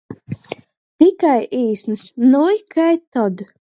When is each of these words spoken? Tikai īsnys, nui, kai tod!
Tikai 1.03 1.35
īsnys, 1.59 2.07
nui, 2.33 2.59
kai 2.75 2.89
tod! 3.19 3.45